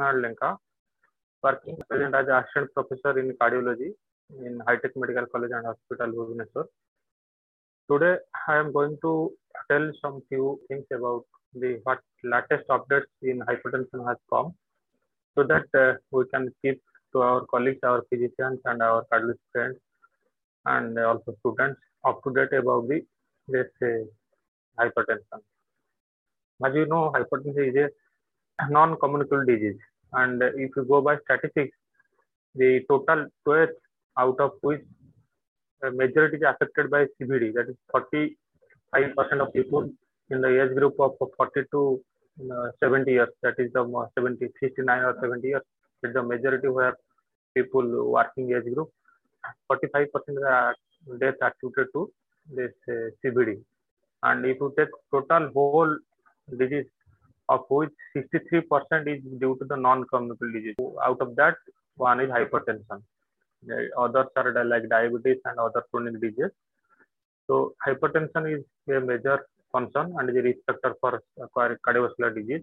Loknath 0.00 0.22
Lenka, 0.22 0.56
working 1.42 1.76
present 1.88 2.14
as 2.14 2.26
assistant 2.28 2.70
professor 2.74 3.18
in 3.18 3.32
cardiology 3.40 3.90
in 4.44 4.60
High 4.66 4.76
Tech 4.76 4.92
Medical 4.96 5.26
College 5.26 5.50
and 5.52 5.66
Hospital, 5.66 6.12
Bhubaneswar. 6.12 6.64
Today, 7.90 8.16
I 8.48 8.56
am 8.56 8.72
going 8.72 8.96
to 9.02 9.32
tell 9.70 9.90
some 10.02 10.22
few 10.28 10.60
things 10.68 10.84
about 10.92 11.24
the 11.54 11.80
what 11.84 11.98
latest 12.22 12.68
updates 12.68 13.10
in 13.22 13.40
hypertension 13.40 14.06
has 14.08 14.16
come, 14.32 14.54
so 15.36 15.44
that 15.44 15.66
uh, 15.74 15.94
we 16.12 16.24
can 16.32 16.52
keep 16.62 16.80
to 17.12 17.22
our 17.22 17.44
colleagues, 17.46 17.80
our 17.82 18.02
physicians, 18.08 18.60
and 18.64 18.82
our 18.82 19.04
cardiologist 19.12 19.38
friends, 19.52 19.76
and 20.66 20.98
also 20.98 21.34
students 21.40 21.80
up 22.06 22.22
to 22.22 22.32
date 22.32 22.56
about 22.56 22.88
the 22.88 23.64
say 23.80 24.04
hypertension. 24.78 25.40
As 26.64 26.74
you 26.74 26.86
know, 26.86 27.12
hypertension 27.14 27.68
is 27.76 27.90
a 28.60 28.70
non-communicable 28.70 29.46
disease, 29.46 29.80
and 30.12 30.42
if 30.42 30.70
you 30.76 30.84
go 30.84 31.00
by 31.00 31.16
statistics, 31.24 31.76
the 32.54 32.80
total 32.88 33.26
12 33.44 33.68
out 34.18 34.40
of 34.40 34.52
which 34.62 34.82
a 35.82 35.90
majority 35.90 36.36
is 36.36 36.42
affected 36.42 36.90
by 36.90 37.06
CVD, 37.20 37.52
that 37.54 37.68
is 37.68 37.76
45% 38.94 39.40
of 39.40 39.52
people 39.52 39.90
in 40.30 40.40
the 40.40 40.62
age 40.62 40.74
group 40.76 40.94
of 40.98 41.12
40 41.36 41.62
to 41.72 42.00
uh, 42.52 42.68
70 42.80 43.10
years, 43.10 43.28
that 43.42 43.54
is 43.58 43.72
the 43.72 44.08
70, 44.14 44.46
69 44.60 45.02
or 45.02 45.16
70 45.20 45.46
years, 45.46 45.62
is 46.02 46.12
the 46.14 46.22
majority 46.22 46.68
where 46.68 46.96
people 47.54 48.10
working 48.10 48.52
age 48.52 48.72
group. 48.74 48.90
45% 49.70 50.06
are 50.48 50.74
death 51.18 51.34
attributed 51.42 51.86
to 51.94 52.10
this 52.54 52.72
uh, 52.88 53.10
CVD. 53.24 53.60
And 54.22 54.44
if 54.44 54.58
you 54.60 54.72
take 54.76 54.88
total 55.10 55.50
whole 55.54 55.96
disease 56.58 56.86
of 57.54 57.62
which 57.68 57.90
63% 58.16 59.08
is 59.12 59.20
due 59.42 59.54
to 59.60 59.64
the 59.70 59.76
non-communicable 59.76 60.52
disease. 60.56 60.76
Out 61.08 61.20
of 61.20 61.36
that, 61.36 61.56
one 61.96 62.20
is 62.20 62.30
hypertension. 62.30 63.00
The 63.66 63.88
others 63.98 64.28
are 64.36 64.64
like 64.64 64.88
diabetes 64.88 65.40
and 65.44 65.58
other 65.58 65.82
chronic 65.90 66.20
diseases. 66.20 66.52
So 67.46 67.74
hypertension 67.86 68.44
is 68.56 68.64
a 68.96 69.00
major 69.00 69.38
concern 69.74 70.14
and 70.18 70.30
is 70.30 70.36
a 70.36 70.42
risk 70.42 70.60
factor 70.66 70.94
for 71.00 71.22
uh, 71.42 71.46
cardiovascular 71.56 72.34
disease. 72.34 72.62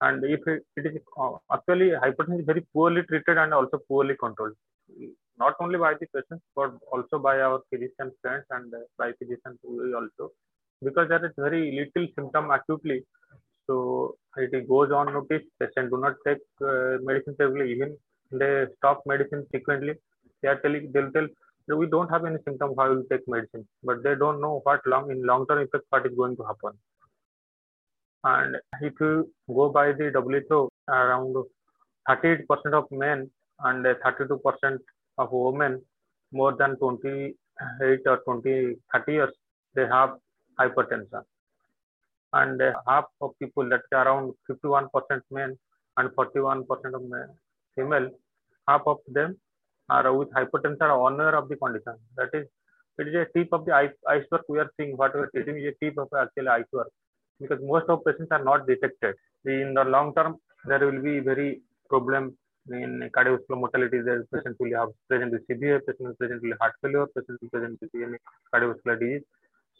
And 0.00 0.24
if 0.24 0.40
it, 0.46 0.62
it 0.76 0.86
is 0.86 0.96
uh, 1.18 1.36
actually 1.52 1.90
hypertension 2.04 2.40
is 2.40 2.46
very 2.46 2.66
poorly 2.72 3.02
treated 3.08 3.38
and 3.38 3.54
also 3.54 3.78
poorly 3.88 4.16
controlled, 4.22 4.54
not 5.38 5.54
only 5.60 5.78
by 5.78 5.94
the 6.00 6.06
patients 6.14 6.44
but 6.54 6.72
also 6.92 7.18
by 7.18 7.40
our 7.40 7.60
physician 7.70 8.10
friends 8.20 8.44
and 8.50 8.74
uh, 8.74 8.78
by 8.98 9.12
physicians 9.18 9.58
also, 9.64 10.32
because 10.82 11.08
there 11.08 11.24
is 11.24 11.32
very 11.38 11.62
little 11.80 12.08
symptom 12.14 12.50
acutely. 12.50 13.04
So 13.66 14.16
it 14.36 14.68
goes 14.68 14.90
on 14.92 15.12
notice. 15.12 15.42
Patient 15.60 15.90
do 15.90 15.98
not 15.98 16.14
take 16.26 16.38
uh, 16.60 16.98
regularly. 17.02 17.72
Even 17.72 17.96
they 18.30 18.66
stop 18.76 19.02
medicine 19.06 19.46
frequently. 19.50 19.94
They 20.42 20.48
are 20.48 20.60
telling 20.60 20.90
they'll 20.92 21.10
tell 21.12 21.28
we 21.68 21.86
don't 21.86 22.08
have 22.10 22.24
any 22.24 22.36
symptom 22.44 22.74
how 22.78 22.88
will 22.90 23.04
take 23.10 23.26
medicine, 23.26 23.66
but 23.82 24.02
they 24.04 24.14
don't 24.14 24.40
know 24.40 24.60
what 24.62 24.80
long 24.86 25.10
in 25.10 25.26
long 25.26 25.46
term 25.48 25.62
effect 25.62 25.84
what 25.90 26.06
is 26.06 26.12
going 26.16 26.36
to 26.36 26.44
happen. 26.44 26.78
And 28.22 28.56
if 28.80 28.94
you 29.00 29.30
go 29.48 29.68
by 29.70 29.92
the 29.92 30.10
WHO, 30.14 30.68
around 30.88 31.34
38% 32.08 32.46
of 32.72 32.84
men 32.90 33.30
and 33.60 33.84
32% 33.84 34.78
of 35.18 35.28
women 35.32 35.82
more 36.32 36.56
than 36.56 36.76
28 36.76 38.00
or 38.06 38.18
20, 38.24 38.76
30 38.92 39.12
years, 39.12 39.32
they 39.74 39.86
have 39.86 40.10
hypertension. 40.58 41.22
And 42.40 42.60
uh, 42.60 42.72
half 42.86 43.04
of 43.20 43.30
people, 43.40 43.68
that's 43.68 43.92
around 43.92 44.34
51% 44.50 44.88
men 45.30 45.56
and 45.96 46.10
41% 46.10 46.66
of 46.98 47.02
men, 47.14 47.28
female, 47.74 48.08
half 48.68 48.82
of 48.86 48.98
them 49.08 49.36
are 49.88 50.12
with 50.12 50.30
hypertension 50.32 50.82
are 50.82 51.06
unaware 51.06 51.36
of 51.36 51.48
the 51.48 51.56
condition. 51.56 51.94
That 52.16 52.30
is, 52.34 52.46
it 52.98 53.08
is 53.08 53.14
a 53.14 53.26
tip 53.36 53.48
of 53.52 53.64
the 53.66 53.72
iceberg 53.74 54.42
we 54.48 54.58
are 54.58 54.70
seeing. 54.76 54.96
What 54.96 55.14
we 55.14 55.20
are 55.22 55.30
treating 55.34 55.58
is 55.58 55.74
a 55.74 55.84
tip 55.84 55.98
of 55.98 56.08
actual 56.20 56.48
iceberg 56.48 56.88
because 57.40 57.58
most 57.62 57.88
of 57.88 58.04
patients 58.04 58.28
are 58.30 58.44
not 58.44 58.66
detected. 58.66 59.14
In 59.44 59.74
the 59.74 59.84
long 59.84 60.14
term, 60.14 60.36
there 60.66 60.84
will 60.84 61.02
be 61.02 61.20
very 61.20 61.60
problem 61.88 62.36
in 62.70 63.08
cardiovascular 63.16 63.58
mortality. 63.62 64.00
There 64.00 64.24
patients 64.34 64.56
will 64.58 64.76
have 64.78 64.88
present 65.08 65.32
with 65.32 65.46
severe, 65.50 65.80
patients 65.80 66.16
present 66.18 66.42
with 66.42 66.58
heart 66.60 66.74
failure, 66.82 67.06
patients 67.16 67.48
present 67.52 67.78
with 67.80 67.90
any 67.94 68.18
cardiovascular 68.52 68.98
disease. 68.98 69.22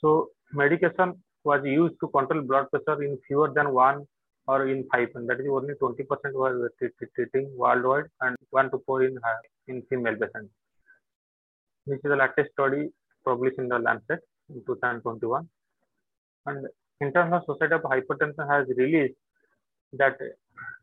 So 0.00 0.28
medication 0.52 1.14
was 1.44 1.62
used 1.64 1.94
to 2.00 2.08
control 2.08 2.42
blood 2.42 2.66
pressure 2.70 3.02
in 3.02 3.18
fewer 3.26 3.52
than 3.54 3.72
one 3.72 4.06
or 4.46 4.68
in 4.68 4.86
five, 4.92 5.08
and 5.14 5.28
that 5.28 5.40
is 5.40 5.46
only 5.50 5.74
20% 5.74 6.06
was 6.34 6.70
treating 7.14 7.50
worldwide 7.56 8.06
and 8.20 8.36
one 8.50 8.70
to 8.70 8.82
four 8.86 9.02
in 9.04 9.16
uh, 9.18 9.40
in 9.68 9.82
female 9.88 10.14
patients. 10.14 10.52
This 11.86 11.96
is 11.96 12.02
the 12.02 12.16
latest 12.16 12.52
study 12.52 12.90
published 13.24 13.58
in 13.58 13.68
the 13.68 13.78
Lancet 13.78 14.20
in 14.48 14.62
2021. 14.66 15.48
And 16.46 16.66
International 17.00 17.44
Society 17.46 17.74
of 17.74 17.82
Hypertension 17.82 18.48
has 18.48 18.66
released 18.76 19.14
that 19.94 20.16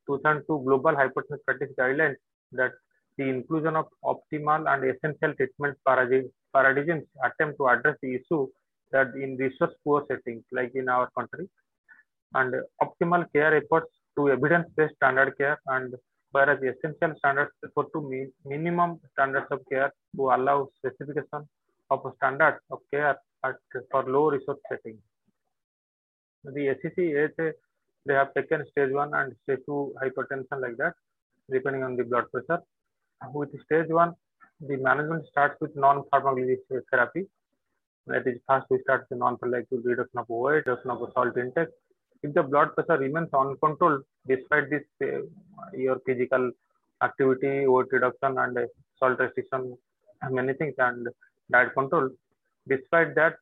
2002 0.07 0.63
Global 0.65 0.93
Hypertension 0.93 1.43
Practice 1.45 1.69
Guidelines 1.77 2.15
that 2.53 2.71
the 3.17 3.25
inclusion 3.25 3.75
of 3.75 3.85
optimal 4.03 4.67
and 4.71 4.83
essential 4.83 5.33
treatment 5.35 5.77
paradigms 5.85 7.05
attempt 7.23 7.57
to 7.57 7.67
address 7.67 7.97
the 8.01 8.15
issue 8.15 8.47
that 8.91 9.07
in 9.15 9.37
resource 9.37 9.73
poor 9.83 10.05
settings 10.09 10.43
like 10.51 10.71
in 10.75 10.89
our 10.89 11.09
country 11.17 11.47
and 12.35 12.53
optimal 12.83 13.25
care 13.33 13.55
efforts 13.61 13.91
to 14.15 14.29
evidence-based 14.29 14.95
standard 14.95 15.31
care 15.37 15.59
and 15.67 15.95
whereas 16.31 16.59
essential 16.71 17.13
standards 17.17 17.51
refer 17.63 17.83
to 17.93 18.27
minimum 18.45 18.99
standards 19.13 19.47
of 19.51 19.59
care 19.71 19.91
to 20.15 20.23
allow 20.35 20.57
specification 20.77 21.47
of 21.91 22.01
standards 22.17 22.59
of 22.71 22.79
care 22.93 23.17
at, 23.43 23.55
for 23.91 24.03
low 24.03 24.29
resource 24.29 24.59
settings. 24.69 25.01
The 26.43 26.75
SEC, 26.81 26.95
they 28.05 28.13
have 28.13 28.33
taken 28.33 28.65
stage 28.71 28.91
1 28.91 29.13
and 29.13 29.35
stage 29.43 29.59
2 29.65 29.93
hypertension 30.01 30.61
like 30.61 30.77
that, 30.77 30.93
depending 31.51 31.83
on 31.83 31.95
the 31.95 32.03
blood 32.03 32.25
pressure. 32.31 32.61
With 33.33 33.49
stage 33.65 33.89
1, 33.89 34.13
the 34.61 34.77
management 34.77 35.25
starts 35.27 35.57
with 35.59 35.75
non-pharmacological 35.75 36.81
therapy. 36.91 37.27
That 38.09 38.25
is, 38.25 38.39
first 38.47 38.65
we 38.69 38.79
start 38.81 39.05
with 39.09 39.19
non-pharmacologic 39.19 39.85
reduction 39.85 40.19
of 40.19 40.29
weight, 40.29 40.63
reduction 40.65 40.91
of 40.91 41.11
salt 41.13 41.37
intake, 41.37 41.69
if 42.23 42.33
the 42.33 42.43
blood 42.43 42.69
pressure 42.75 42.97
remains 42.97 43.29
uncontrolled 43.33 44.03
despite 44.27 44.69
this 44.69 44.83
uh, 45.03 45.21
your 45.85 45.97
physical 46.05 46.51
activity 47.03 47.67
weight 47.67 47.91
reduction 47.91 48.37
and 48.43 48.57
uh, 48.57 48.65
salt 48.99 49.19
restriction 49.19 49.77
many 50.29 50.53
things 50.53 50.73
and 50.79 51.07
diet 51.51 51.73
control 51.73 52.09
despite 52.67 53.13
that 53.15 53.35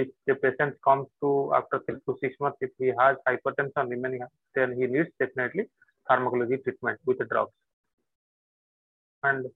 if 0.00 0.08
the 0.26 0.34
patient 0.44 0.74
comes 0.86 1.06
to 1.22 1.30
after 1.58 1.80
six 1.86 1.98
to 2.06 2.16
six 2.22 2.34
months 2.40 2.58
if 2.60 2.70
he 2.78 2.88
has 3.00 3.16
hypertension 3.28 3.88
remaining 3.94 4.24
then 4.54 4.72
he 4.78 4.86
needs 4.94 5.08
definitely 5.22 5.64
pharmacology 6.08 6.58
treatment 6.64 6.98
with 7.06 7.20
drugs 7.30 7.52
and 9.22 9.46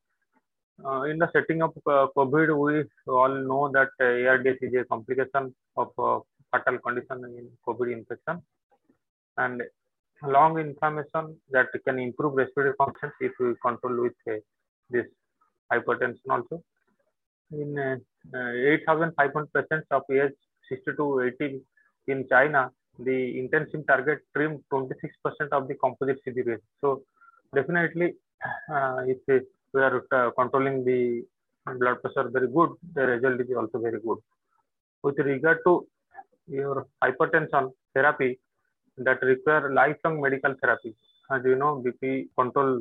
uh, 0.85 1.03
in 1.03 1.19
the 1.19 1.29
setting 1.35 1.63
of 1.63 1.73
uh, 1.87 2.07
covid 2.17 2.49
we 2.63 2.85
all 3.21 3.35
know 3.51 3.63
that 3.77 3.91
uh, 4.01 4.31
ards 4.31 4.59
is 4.67 4.75
a 4.81 4.85
complication 4.85 5.55
of 5.77 5.89
fatal 6.53 6.79
condition 6.79 7.19
in 7.39 7.49
COVID 7.67 7.93
infection 7.93 8.43
and 9.39 9.63
long 10.23 10.59
inflammation 10.59 11.37
that 11.51 11.69
can 11.87 11.99
improve 11.99 12.35
respiratory 12.35 12.75
functions 12.77 13.13
if 13.21 13.33
we 13.41 13.55
control 13.65 14.03
with 14.03 14.19
uh, 14.29 14.39
this 14.91 15.07
hypertension 15.73 16.29
also. 16.31 16.63
In 17.53 17.79
uh, 17.79 17.97
uh, 18.37 18.53
8,500 18.89 19.53
patients 19.55 19.87
of 19.91 20.03
age 20.11 20.39
60 20.69 20.93
to 20.97 21.33
80 21.41 21.61
in 22.09 22.27
China, 22.29 22.71
the 22.99 23.39
intensive 23.39 23.87
target 23.87 24.21
trimmed 24.37 24.61
26% 24.73 24.93
of 25.53 25.69
the 25.69 25.75
composite 25.75 26.19
CV 26.27 26.59
So 26.81 27.03
definitely, 27.55 28.15
if 29.07 29.19
we 29.73 29.81
are 29.83 30.33
controlling 30.39 30.85
the 30.85 31.23
blood 31.79 32.01
pressure 32.03 32.29
very 32.31 32.49
good, 32.49 32.71
the 32.95 33.07
result 33.07 33.41
is 33.41 33.49
also 33.57 33.79
very 33.79 34.01
good. 34.01 34.19
With 35.03 35.19
regard 35.19 35.59
to 35.67 35.87
your 36.47 36.87
hypertension 37.03 37.73
therapy 37.95 38.39
that 38.99 39.23
require 39.23 39.73
lifelong 39.73 40.21
medical 40.21 40.55
therapy. 40.61 40.95
As 41.31 41.43
you 41.45 41.57
know, 41.57 41.83
BP 41.85 42.29
control 42.37 42.81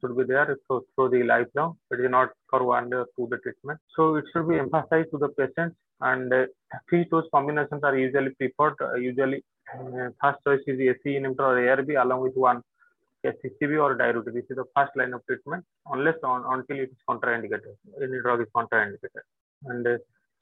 should 0.00 0.16
be 0.16 0.24
there 0.24 0.56
so 0.68 0.84
through 0.94 1.10
the 1.10 1.22
lifelong. 1.22 1.76
It 1.90 2.00
is 2.00 2.10
not 2.10 2.30
for 2.48 2.64
one 2.64 2.90
day 2.90 2.96
or 2.96 3.06
two 3.16 3.28
day 3.28 3.36
treatment. 3.42 3.78
So 3.94 4.16
it 4.16 4.24
should 4.32 4.48
be 4.48 4.58
emphasized 4.58 5.10
to 5.12 5.18
the 5.18 5.28
patients 5.28 5.76
and 6.00 6.32
uh, 6.32 6.46
three 6.88 7.04
dose 7.04 7.26
combinations 7.32 7.82
are 7.84 7.96
usually 7.96 8.30
preferred. 8.30 8.76
Uh, 8.80 8.94
usually, 8.94 9.44
uh, 9.74 10.08
first 10.22 10.38
choice 10.46 10.60
is 10.66 10.80
ACE 10.80 11.20
inhibitor 11.20 11.40
or 11.40 11.76
ARB 11.76 12.02
along 12.02 12.22
with 12.22 12.34
one 12.34 12.62
CCB 13.24 13.82
or 13.82 13.94
diuretic. 13.94 14.34
This 14.34 14.44
is 14.50 14.56
the 14.56 14.64
first 14.76 14.92
line 14.96 15.12
of 15.12 15.24
treatment 15.26 15.64
unless 15.92 16.16
on, 16.24 16.44
until 16.46 16.82
it 16.84 16.90
is 16.90 17.02
contraindicated. 17.08 17.76
Any 18.02 18.20
drug 18.22 18.40
is 18.40 18.48
contraindicated. 18.54 19.24
And 19.64 19.86
uh, 19.86 19.98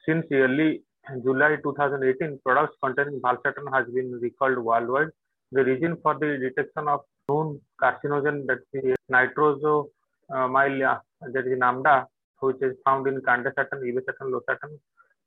since 0.06 0.26
early 0.32 0.82
July 1.24 1.56
2018, 1.62 2.40
products 2.44 2.76
containing 2.82 3.20
valsartan 3.20 3.72
has 3.72 3.86
been 3.92 4.12
recalled 4.20 4.58
worldwide. 4.58 5.08
The 5.52 5.64
reason 5.64 5.96
for 6.02 6.14
the 6.18 6.38
detection 6.38 6.88
of 6.88 7.00
known 7.28 7.60
carcinogen 7.82 8.46
that 8.46 8.58
is 8.72 8.96
nitrosomylia, 9.10 11.00
that 11.32 11.46
is 11.46 11.58
NAMDA, 11.58 12.06
which 12.40 12.56
is 12.60 12.76
found 12.84 13.06
in 13.06 13.20
candesartan, 13.22 13.80
irbesartan, 13.82 14.30
losartan, 14.34 14.78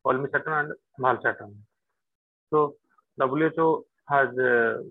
olmesartan, 0.06 0.60
and 0.60 0.74
valsartan. 1.00 1.54
So 2.52 2.76
WHO 3.20 3.86
has 4.14 4.30
uh, 4.38 4.82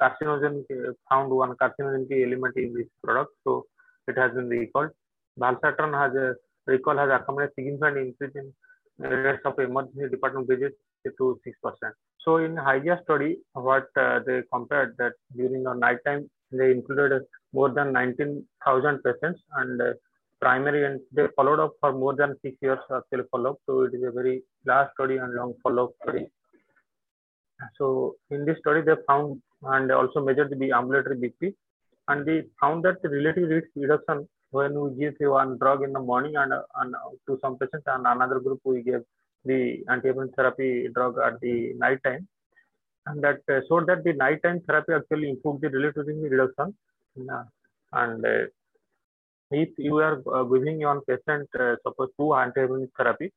carcinogen 0.00 0.64
found 1.10 1.30
one 1.30 1.54
carcinogen 1.62 2.06
element 2.26 2.56
in 2.56 2.74
this 2.74 2.88
product, 3.02 3.32
so 3.44 3.64
it 4.08 4.16
has 4.18 4.32
been 4.34 4.48
recalled. 4.48 4.90
Valsartan 5.38 5.92
has 6.02 6.14
a 6.14 6.34
recall 6.66 6.98
has 6.98 7.10
accompanied 7.10 7.50
significant 7.54 7.98
increase 7.98 8.34
in 8.34 8.52
rates 8.98 9.42
of 9.44 9.58
emergency 9.58 10.08
department 10.10 10.48
visits 10.48 10.76
to 11.18 11.38
6%. 11.46 11.92
So 12.24 12.38
in 12.38 12.56
Hygia 12.56 13.02
study, 13.04 13.38
what 13.52 13.88
uh, 13.96 14.20
they 14.26 14.42
compared 14.52 14.96
that 14.98 15.12
during 15.36 15.62
the 15.62 15.74
night 15.74 15.98
time, 16.04 16.28
they 16.50 16.70
included 16.72 17.22
more 17.52 17.70
than 17.70 17.92
19,000 17.92 19.02
patients 19.02 19.40
and 19.58 19.80
uh, 19.80 19.92
primary 20.40 20.84
and 20.86 21.00
they 21.12 21.26
followed 21.36 21.60
up 21.60 21.72
for 21.80 21.92
more 21.92 22.14
than 22.14 22.34
six 22.42 22.56
years 22.60 22.78
actually 22.94 23.24
follow 23.30 23.50
up. 23.50 23.58
So 23.66 23.82
it 23.82 23.94
is 23.94 24.02
a 24.02 24.10
very 24.10 24.42
large 24.66 24.88
study 24.94 25.16
and 25.18 25.34
long 25.34 25.54
follow 25.62 25.84
up 25.86 25.90
study. 26.02 26.26
So 27.78 28.16
in 28.30 28.44
this 28.44 28.58
study, 28.58 28.82
they 28.82 28.96
found 29.06 29.40
and 29.62 29.90
also 29.90 30.24
measured 30.24 30.50
the 30.50 30.72
ambulatory 30.72 31.16
BP 31.16 31.54
and 32.08 32.26
they 32.26 32.42
found 32.60 32.84
that 32.84 33.02
the 33.02 33.08
relative 33.08 33.48
risk 33.48 33.68
reduction 33.74 34.28
when 34.50 34.78
we 34.80 34.90
give 35.00 35.14
one 35.20 35.58
drug 35.58 35.82
in 35.82 35.92
the 35.92 36.00
morning 36.00 36.36
and, 36.36 36.52
and 36.80 36.94
to 37.26 37.38
some 37.42 37.58
patients 37.58 37.84
and 37.86 38.06
another 38.06 38.38
group 38.40 38.60
we 38.64 38.82
gave 38.82 39.02
the 39.44 39.82
antihypertensive 39.88 40.34
therapy 40.36 40.88
drug 40.94 41.16
at 41.24 41.40
the 41.40 41.72
night 41.76 41.98
time. 42.04 42.26
And 43.06 43.22
that 43.22 43.40
uh, 43.48 43.60
showed 43.68 43.86
that 43.86 44.02
the 44.04 44.12
nighttime 44.12 44.60
therapy 44.66 44.92
actually 44.92 45.30
improved 45.30 45.62
the 45.62 45.70
relative 45.70 46.06
risk 46.06 46.30
reduction. 46.30 46.74
And 47.92 48.26
uh, 48.26 48.46
if 49.50 49.70
you 49.78 49.98
are 49.98 50.22
uh, 50.32 50.42
giving 50.44 50.80
one 50.80 51.00
patient 51.08 51.48
uh, 51.58 51.76
suppose 51.86 52.10
two 52.18 52.30
antihypertensive 52.44 52.90
therapy 52.96 53.32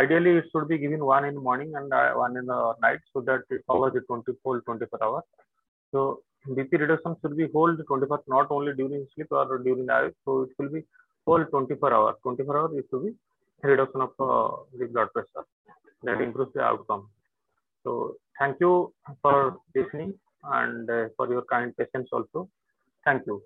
ideally 0.00 0.32
it 0.40 0.46
should 0.50 0.68
be 0.72 0.78
given 0.84 1.04
one 1.14 1.24
in 1.28 1.34
the 1.34 1.44
morning 1.48 1.72
and 1.78 1.92
uh, 1.92 2.12
one 2.24 2.36
in 2.36 2.46
the 2.46 2.60
night 2.86 3.00
so 3.12 3.20
that 3.20 3.42
it 3.50 3.62
covers 3.70 3.92
the 3.94 4.00
24 4.00 4.60
24 4.60 5.04
hours 5.04 5.24
so 5.92 6.22
BP 6.48 6.80
reduction 6.80 7.16
should 7.20 7.36
be 7.36 7.46
whole 7.52 7.76
24 7.76 8.24
not 8.26 8.50
only 8.50 8.72
during 8.74 9.06
sleep 9.14 9.28
or 9.30 9.58
during 9.58 9.86
the 9.86 9.92
hours. 9.92 10.14
So 10.24 10.42
it 10.42 10.50
will 10.58 10.70
be 10.70 10.82
whole 11.26 11.44
24 11.44 11.94
hours. 11.94 12.16
24 12.22 12.58
hours 12.58 12.70
it 12.76 12.86
will 12.90 13.04
be 13.04 13.12
reduction 13.62 14.00
of 14.00 14.10
uh, 14.18 14.56
the 14.76 14.86
blood 14.86 15.08
pressure 15.12 15.46
that 16.02 16.20
improves 16.20 16.52
the 16.54 16.62
outcome. 16.62 17.08
So 17.84 18.16
thank 18.38 18.56
you 18.60 18.92
for 19.20 19.58
listening 19.74 20.14
and 20.42 20.90
uh, 20.90 21.08
for 21.16 21.30
your 21.30 21.42
kind 21.42 21.76
patience 21.76 22.08
also. 22.12 22.48
Thank 23.04 23.22
you. 23.26 23.42